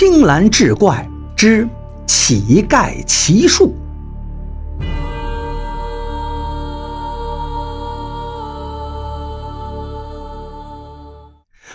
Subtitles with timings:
[0.00, 1.68] 青蓝志怪之
[2.06, 3.74] 乞丐奇术。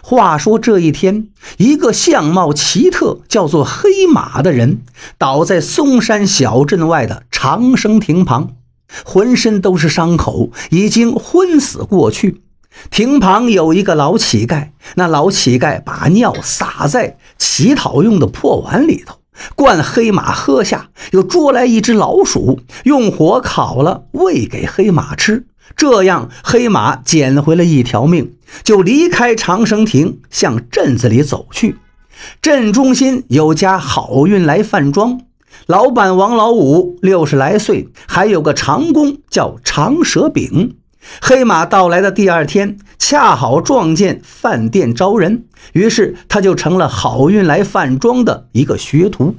[0.02, 4.84] 话说这一天，一个相貌奇特、叫做黑马的人，
[5.18, 8.56] 倒在嵩山小镇外的长生亭旁，
[9.04, 12.42] 浑身都是伤口，已经昏死过去。
[12.90, 19.20] 亭旁有一个老乞丐，那老乞丐把尿撒在乞讨用的破碗里头，
[19.56, 25.46] 灌黑马喝下，又捉来一只老鼠，用火烤了，喂给黑马吃。
[25.76, 28.34] 这样，黑马捡回了一条命，
[28.64, 31.78] 就离开长生亭，向镇子里走去。
[32.42, 35.22] 镇中心有家好运来饭庄，
[35.66, 40.76] 老板王老五六十来岁，还有个长工叫长蛇饼。
[41.22, 49.36] 黑马到来的第二天，恰好撞见饭店招人，于是他就成了好运来饭庄的一个学徒。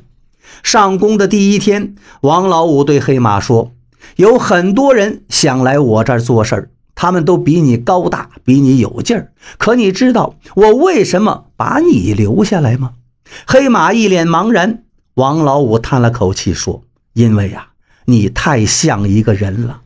[0.62, 3.72] 上工的第一天，王老五对黑马说。
[4.16, 9.32] 有很多人想来我这儿做事儿，他们都比你高大，比你有劲儿。
[9.56, 12.92] 可你知道我为什么把你留下来吗？
[13.46, 14.84] 黑马一脸茫然。
[15.14, 16.82] 王老五叹了口气说
[17.14, 17.68] ：“因为呀，
[18.04, 19.80] 你太像一个人了。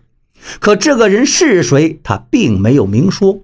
[0.60, 1.98] 可这个人是谁？
[2.02, 3.40] 他并没有明说。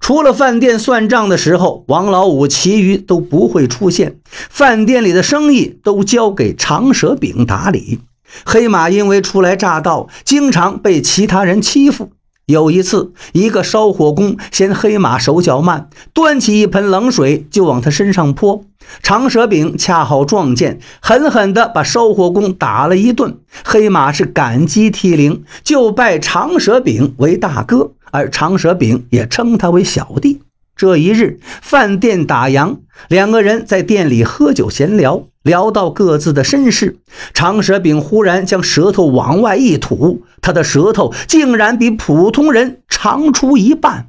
[0.00, 4.18] 除了饭店算账的时候，王老五其余都不会出现。
[4.24, 8.00] 饭店里的生意都交给长蛇饼打理。”
[8.44, 12.10] 黑马因为初来乍到，经常被其他人欺负。
[12.46, 18.64] 有一次，一个烧火工嫌黑马手脚慢，端起一盆冷水就往他身上泼。
[19.02, 23.38] 长蛇饼恰好撞见，狠狠地把烧火工打了一顿。
[23.64, 30.42] 黑马是感激涕零，就拜长蛇饼为大哥，而长蛇饼也称他为小弟。
[30.76, 35.24] 这一日，饭店打烊，两个人在店里喝酒闲聊。
[35.44, 37.00] 聊到各自的身世，
[37.34, 44.06] 长舌饼忽然将舌头往外一吐，他的舌头竟然比普通人长出一半。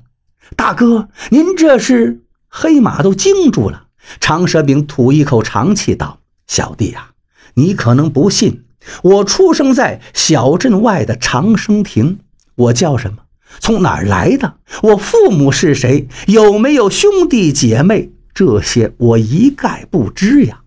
[0.56, 2.22] 大哥，您这是？
[2.48, 3.85] 黑马都惊住了。
[4.20, 7.12] 长舌饼吐一口长气道：“小弟呀，
[7.56, 8.64] 你可能不信，
[9.04, 12.20] 我出生在小镇外的长生亭。
[12.56, 13.18] 我叫什么？
[13.60, 14.56] 从哪儿来的？
[14.84, 16.08] 我父母是谁？
[16.28, 18.12] 有没有兄弟姐妹？
[18.34, 20.62] 这些我一概不知呀。”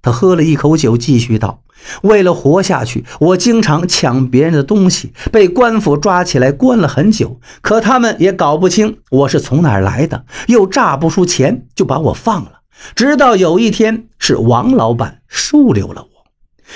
[0.00, 1.62] 他喝了一口酒，继续道
[2.02, 7.40] ：“为了活下去，我经常抢别人的东西，被官府抓起来关了很久。
[7.62, 12.60] 可他们也搞不清我是从哪儿来的，又诈不出钱，就把我放了。
[12.94, 16.08] 直到有一天，是王老板收留了我。”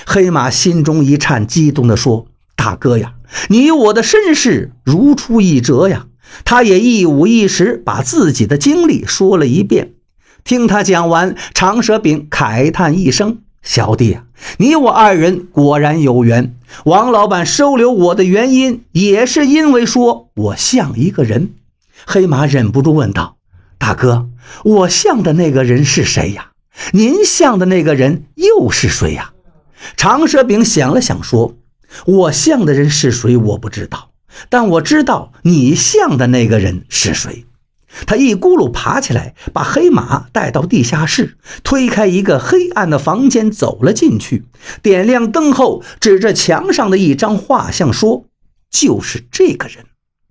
[0.06, 3.14] 黑马心中一颤，激动地说：“大哥呀，
[3.48, 6.06] 你我的身世如出一辙呀！”
[6.44, 9.94] 他也一五一十把自己的经历说了一遍。
[10.44, 14.24] 听他讲完，长蛇饼慨叹一声：“小弟啊，
[14.58, 16.54] 你我二人果然有缘。
[16.84, 21.54] 王老板收留我的原因，也是因为说我像一个人。”
[22.06, 23.37] 黑马忍不住问道
[23.78, 24.28] ：“大哥，
[24.64, 26.50] 我像的那个人是谁呀？
[26.92, 29.32] 您像的那个人又是谁呀？”
[29.96, 31.56] 长蛇饼想了想说
[32.04, 34.10] ：“我像的人是谁，我不知道，
[34.48, 37.44] 但我知道你像的那个人是谁。”
[38.06, 44.44] 他一咕噜爬起来，把黑马带到地下室，推开一个黑暗的房间，走了进去，
[44.82, 48.26] 点亮灯后，指着墙上的一张画像说
[48.70, 49.86] ：“就是这个人。”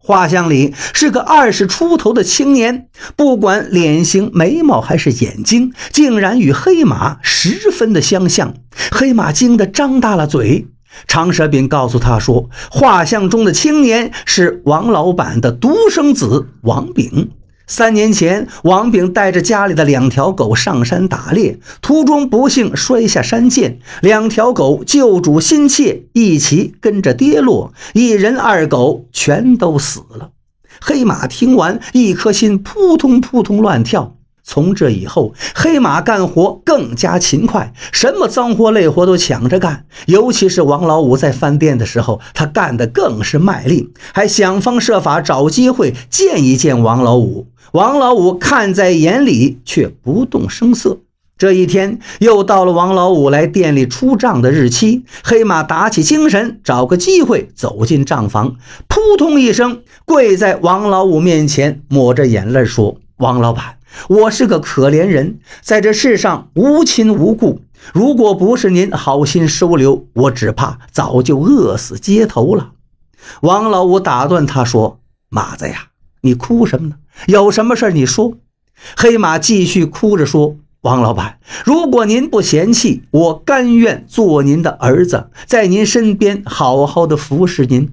[0.07, 2.88] 画像里是个二十出头的青年，
[3.18, 8.53] 不管脸型、眉毛还是眼睛，竟然与黑马十分的相像。
[8.90, 10.68] 黑马惊得张大了嘴。
[11.07, 17.31] 长蛇饼告诉他说：“画像中的青年是王老板的独生子王炳。”
[17.69, 30.31] 三年前，王炳带着家里的两条狗上山打猎，途中不幸摔下山涧，两条狗救主心切，一起跟着跌落，一人二狗全都死了。
[30.79, 34.16] 黑马听完，一颗心扑通扑通乱跳。
[34.49, 39.85] 从这以后，黑马干活更加勤快，什么脏活累活都抢着干。
[40.05, 47.47] 尤其是王老五在饭店的时候，他干得更是卖力，还想方设法找机会见一见王老五。
[47.73, 51.00] 王老五看在眼里，却不动声色。
[51.38, 58.55] 这一天又到了王老五来店里出账的日期，黑马打起精神，找个机会走进账房，
[58.88, 63.75] 扑通一声跪在王老五面前，抹着眼泪说：“王老板。”
[64.10, 67.62] 我是个可怜人，在这世上无亲无故。
[67.94, 72.72] 如果不是您好心收留，我只怕早就饿死街头了。
[73.42, 75.00] 王老五打断他说
[75.30, 75.88] ：“马子呀，
[76.22, 76.95] 你哭什么呢？
[77.28, 78.34] 有什么事你说。”
[78.95, 87.92] 黑马继续哭着说：“王老板，如果您不嫌弃，我甘愿做您的儿子，在您身边好好的服侍您。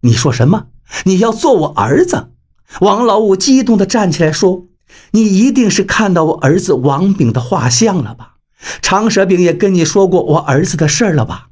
[0.00, 0.66] 你说什么？
[1.04, 2.28] 你要做我儿子？
[2.80, 4.64] 王老五激动地站起来说
[5.12, 8.34] ：“你一定是看到我儿子王炳的画像了吧？
[8.80, 11.48] 长舌饼也跟你说过我儿子的事儿了吧？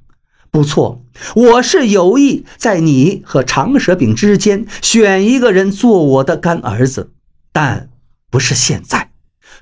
[0.50, 1.04] 不错，
[1.34, 7.10] 我是有意在你和长舌饼之间选一个人做我的干儿子，
[7.52, 7.88] 但
[8.31, 9.10] 不是现在。”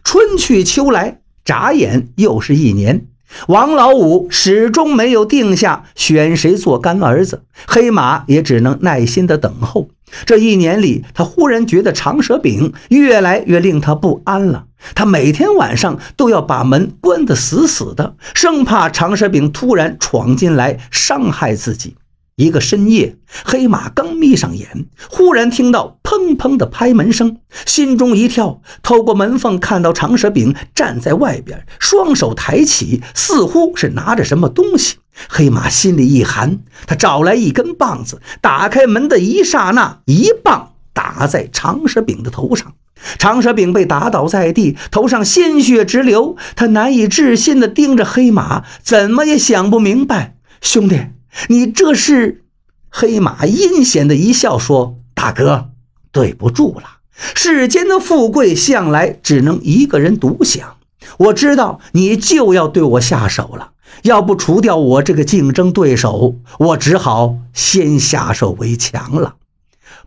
[0.04, 3.06] 春去秋来，眨眼又是一年。
[3.48, 9.88] 王老五始终没有定下选谁做干儿子，黑马也只能耐心的等候。
[10.26, 14.66] 这一年里，他忽然觉得长舌饼越来越令他不安了。
[14.94, 21.96] 他每天晚上都要把门关得死死的，生怕长舌饼突然闯进来伤害自己。
[22.38, 28.62] 一个深夜，黑马刚眯上眼，忽然听到砰砰的拍门声，心中一跳。
[28.80, 34.98] 透过门缝看到长舌饼站在外边，双手抬起，似乎是拿着什么东西。
[35.28, 42.74] 黑马心里一寒，他找来一根棒子，打开门的一刹那，一棒打在长舌饼的头上。
[43.18, 46.36] 长舌饼被打倒在地，头上鲜血直流。
[46.54, 51.00] 他难以置信地盯着黑马，怎么也想不明白，兄弟。
[51.48, 52.44] 你这是？
[52.90, 55.70] 黑马阴险的一笑说：“大哥，
[56.10, 57.00] 对不住了。
[57.34, 60.76] 世间的富贵向来只能一个人独享。
[61.18, 63.72] 我知道你就要对我下手了，
[64.02, 69.36] 要不除掉我这个竞争对手，我只好先下手为强了。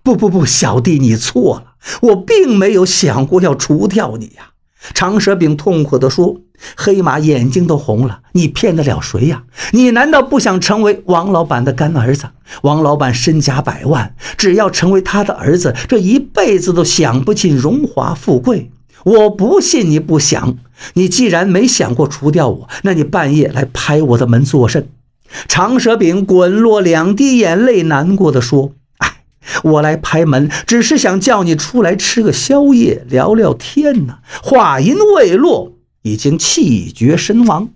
[0.01, 4.50] 不不不，小弟你错了，我并没有想过要除掉你呀。”
[4.94, 6.42] 长舌饼痛苦地说。
[6.78, 9.42] 黑马眼睛都红了，你骗得了谁呀？
[9.72, 12.25] 你难道不想成为王老板的干儿子？
[12.62, 18.69] 王老板身家百万，只要成为他的儿子，这一辈子都享不尽荣华富贵。
[19.04, 20.56] 我不信你不想。
[20.94, 24.88] 你既然没想过除掉我，那你半夜来拍我的门作甚？
[25.48, 28.74] 长舌饼滚落两滴眼泪，难过的说：“，
[29.63, 35.73] 我来拍门，只是想叫你出来吃个宵夜，聊聊天呢。”话音未落。
[36.03, 37.69] 已经气绝身亡。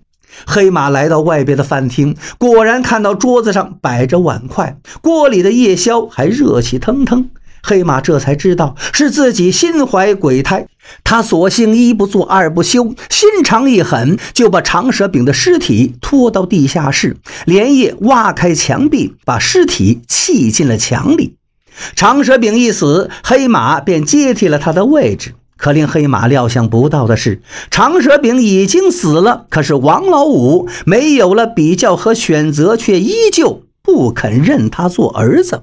[0.46, 7.30] 黑马来到外边的饭厅，果然看到桌子上摆着碗筷，锅里的夜宵还热气腾腾。
[7.62, 10.66] 黑马这才知道是自己心怀鬼胎，
[11.04, 21.36] 他索性一不做二不休，心肠一狠，就把长舌饼的尸体拖到地下室，连夜挖开墙壁，把尸体砌进了墙里。
[21.94, 25.34] 长舌饼一死，黑马便接替了他的位置。
[25.56, 27.40] 可令黑马料想不到的是，
[27.70, 35.62] 长舌饼已经死了，可是王老五没有了比较和选择，却依旧不肯认他做儿子。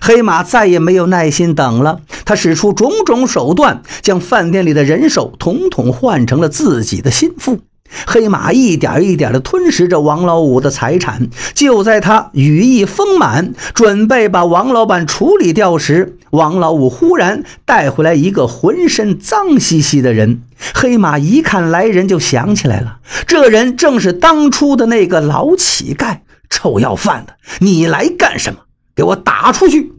[0.00, 7.58] 黑马再也没有耐心等了，他使出种种手段，将饭店里的人手统统换成了自己的心腹。
[8.06, 11.28] 黑马一点一点地吞噬着王老五的财产。
[11.54, 20.42] 就在他羽翼丰满，准备把王老板处理掉时，王老五忽然带回来一个浑身脏兮兮的人。
[20.74, 26.18] 黑马一看来人，就想起来了，这人正是当初的那个老乞丐。
[26.50, 28.60] 臭要饭的，你来干什么？
[28.94, 29.90] 给我打出去！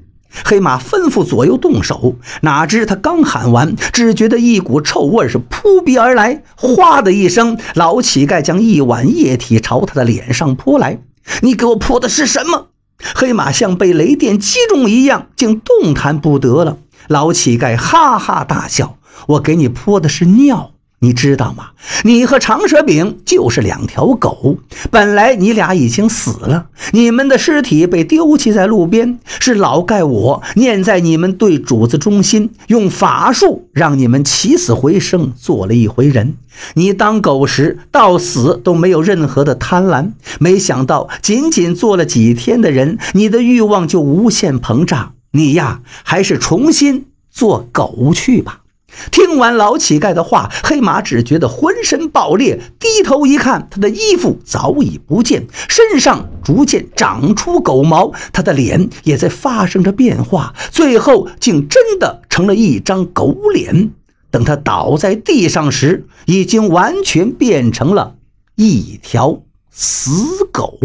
[0.44, 6.44] 黑马吩咐左右动手，哪知他刚喊完，只觉得一股臭味是扑鼻而来。
[6.56, 11.00] 哗的一声，老乞丐将一碗液体朝他的脸上泼来。
[11.41, 12.67] 你给我泼的是什么？
[13.15, 16.77] 黑马像被雷电击中一样，竟动弹不得了。
[17.08, 20.72] 老乞丐哈哈大笑：“我给你泼的是尿。”
[21.03, 21.72] 你知道吗？
[22.03, 24.55] 你和长舌饼就是两条狗。
[24.89, 36.38] 本来你俩已经死了，你们的尸体被丢弃在路边，是老盖我念在你们对主子忠心，用法术让你们起死回生，做了一回人。
[36.75, 45.15] 你当狗时到死都没有任何的贪婪，没想到仅仅做了几天的人，你的欲望就无限膨胀。
[45.31, 48.62] 你呀，还是重新做狗去吧。
[49.12, 63.91] 听完老乞丐的话，黑马只觉得浑身爆裂，低头一看，他的衣服早已不见，身上逐渐长出狗毛，他的脸也在发生着变化，最后竟真的成了一张狗脸。
[64.31, 68.15] 等他倒在地上时，已经完全变成了
[68.55, 70.79] 一条死狗。